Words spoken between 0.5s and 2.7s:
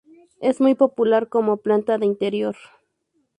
muy popular como planta de interior.